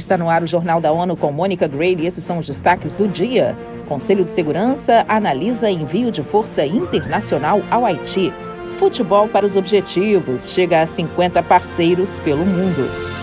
[0.00, 2.94] Está no ar o Jornal da ONU com Mônica Gray e esses são os destaques
[2.94, 3.54] do dia.
[3.86, 8.32] Conselho de Segurança analisa envio de força internacional ao Haiti.
[8.78, 13.19] Futebol para os objetivos chega a 50 parceiros pelo mundo.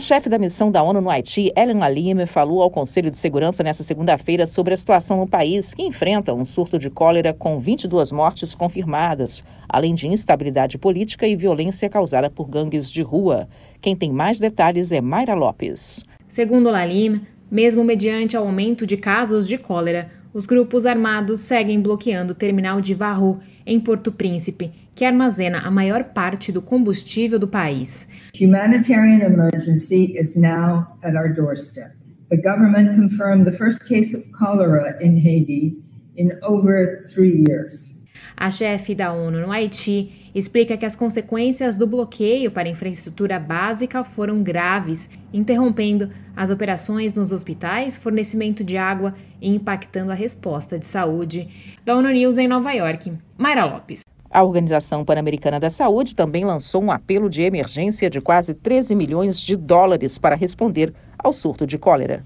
[0.00, 3.62] A chefe da missão da ONU no Haiti, Ellen Lalime, falou ao Conselho de Segurança
[3.62, 8.10] nesta segunda-feira sobre a situação no país, que enfrenta um surto de cólera com 22
[8.10, 13.46] mortes confirmadas, além de instabilidade política e violência causada por gangues de rua.
[13.78, 16.02] Quem tem mais detalhes é Mayra Lopes.
[16.26, 22.36] Segundo Lalime, mesmo mediante aumento de casos de cólera, os grupos armados seguem bloqueando o
[22.36, 28.06] terminal de Varro, em Porto Príncipe, que armazena a maior parte do combustível do país.
[28.40, 31.92] Humanitarian emergency is now at our doorstep.
[32.30, 35.76] The government confirmed the first case of cholera in Haiti
[36.16, 37.98] in over three years.
[38.40, 44.02] A chefe da ONU no Haiti explica que as consequências do bloqueio para infraestrutura básica
[44.02, 50.86] foram graves, interrompendo as operações nos hospitais, fornecimento de água e impactando a resposta de
[50.86, 51.48] saúde.
[51.84, 54.00] Da ONU News em Nova York, Mayra Lopes.
[54.30, 59.38] A Organização Pan-Americana da Saúde também lançou um apelo de emergência de quase 13 milhões
[59.38, 62.24] de dólares para responder ao surto de cólera.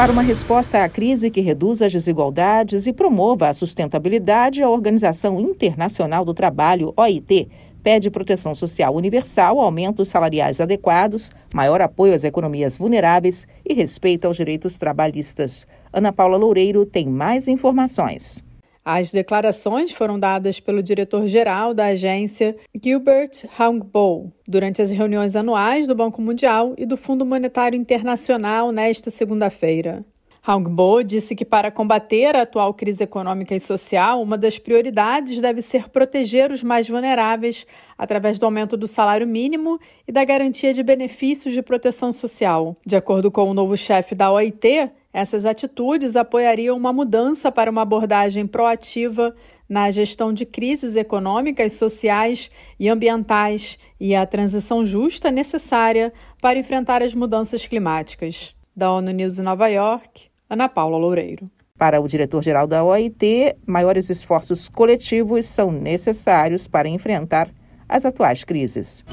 [0.00, 5.38] Para uma resposta à crise que reduza as desigualdades e promova a sustentabilidade, a Organização
[5.38, 7.50] Internacional do Trabalho, OIT,
[7.82, 14.38] pede proteção social universal, aumentos salariais adequados, maior apoio às economias vulneráveis e respeito aos
[14.38, 15.66] direitos trabalhistas.
[15.92, 18.42] Ana Paula Loureiro tem mais informações.
[18.84, 25.94] As declarações foram dadas pelo diretor-geral da agência Gilbert Hangbo durante as reuniões anuais do
[25.94, 30.04] Banco Mundial e do Fundo Monetário Internacional nesta segunda-feira.
[30.46, 35.60] Hangbo disse que para combater a atual crise econômica e social, uma das prioridades deve
[35.60, 37.66] ser proteger os mais vulneráveis
[37.96, 39.78] através do aumento do salário mínimo
[40.08, 42.74] e da garantia de benefícios de proteção social.
[42.86, 47.82] De acordo com o novo chefe da OIT, essas atitudes apoiariam uma mudança para uma
[47.82, 49.34] abordagem proativa
[49.68, 57.02] na gestão de crises econômicas, sociais e ambientais e a transição justa necessária para enfrentar
[57.02, 58.54] as mudanças climáticas.
[58.74, 61.48] Da ONU News em Nova York, Ana Paula Loureiro.
[61.78, 67.48] Para o diretor-geral da OIT, maiores esforços coletivos são necessários para enfrentar
[67.88, 69.04] as atuais crises.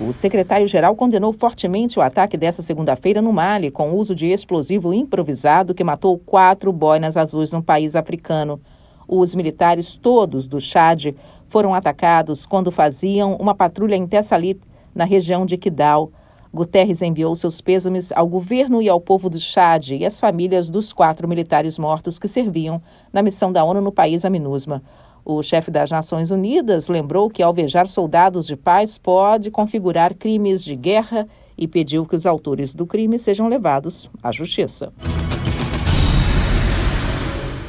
[0.00, 4.94] O secretário-geral condenou fortemente o ataque dessa segunda-feira no Mali, com o uso de explosivo
[4.94, 8.60] improvisado que matou quatro boinas azuis no país africano.
[9.08, 11.12] Os militares todos do Chad
[11.48, 14.60] foram atacados quando faziam uma patrulha em Tessalit,
[14.94, 16.12] na região de Kidal.
[16.54, 20.92] Guterres enviou seus pêsames ao governo e ao povo do Chad e às famílias dos
[20.92, 22.80] quatro militares mortos que serviam
[23.12, 24.80] na missão da ONU no país, a MINUSMA.
[25.24, 30.76] O chefe das Nações Unidas lembrou que alvejar soldados de paz pode configurar crimes de
[30.76, 31.26] guerra
[31.58, 34.92] e pediu que os autores do crime sejam levados à justiça.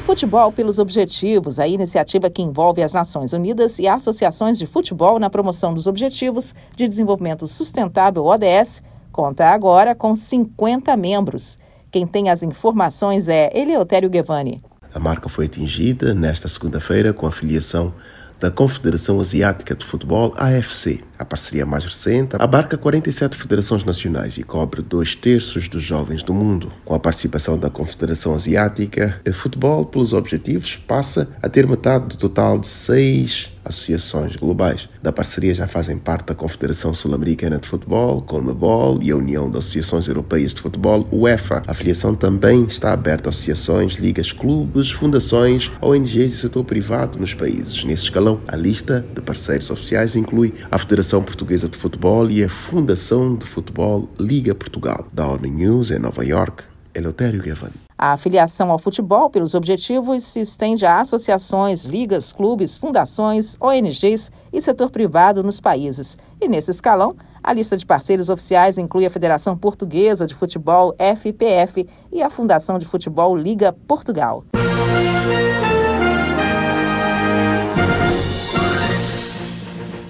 [0.06, 5.28] Futebol pelos Objetivos, a iniciativa que envolve as Nações Unidas e associações de futebol na
[5.28, 11.58] promoção dos Objetivos de Desenvolvimento Sustentável ODS, conta agora com 50 membros.
[11.90, 14.62] Quem tem as informações é Eleutério Guevani.
[14.94, 17.92] A marca foi atingida nesta segunda-feira com a filiação
[18.38, 21.00] da Confederação Asiática de Futebol, AFC.
[21.18, 26.34] A parceria mais recente abarca 47 federações nacionais e cobre dois terços dos jovens do
[26.34, 26.70] mundo.
[26.84, 32.16] Com a participação da Confederação Asiática, o futebol, pelos objetivos, passa a ter metade do
[32.16, 34.88] total de seis associações globais.
[35.02, 39.58] Da parceria já fazem parte a Confederação Sul-Americana de Futebol, CONMEBOL e a União de
[39.58, 41.62] Associações Europeias de Futebol, UEFA.
[41.66, 47.34] A filiação também está aberta a associações, ligas, clubes, fundações, ONGs e setor privado nos
[47.34, 47.84] países.
[47.84, 52.48] Nesse escalão, a lista de parceiros oficiais inclui a Federação Portuguesa de Futebol e a
[52.48, 55.06] Fundação de Futebol Liga Portugal.
[55.12, 57.85] Da ONU News em Nova York, Eleutério Guevani.
[57.98, 64.60] A afiliação ao futebol pelos objetivos se estende a associações, ligas, clubes, fundações, ONGs e
[64.60, 66.18] setor privado nos países.
[66.38, 71.88] E nesse escalão, a lista de parceiros oficiais inclui a Federação Portuguesa de Futebol, FPF,
[72.12, 74.44] e a Fundação de Futebol Liga Portugal.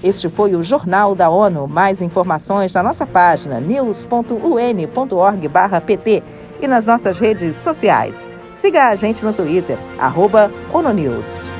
[0.02, 1.66] Este foi o Jornal da ONU.
[1.66, 6.22] Mais informações na nossa página news.un.org/pt
[6.60, 8.30] e nas nossas redes sociais.
[8.52, 11.50] Siga a gente no Twitter, arroba ONUNews.